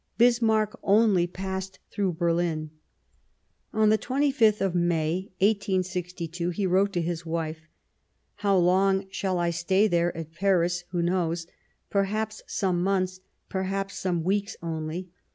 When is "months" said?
12.83-13.19